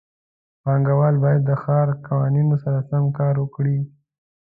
پانګهوال 0.63 1.15
باید 1.23 1.41
د 1.45 1.51
ښار 1.61 1.87
د 1.93 1.97
قوانینو 2.07 2.55
سره 2.63 2.79
سم 2.89 3.03
خپل 3.05 3.15
کار 3.19 3.35
وکړي. 3.39 3.77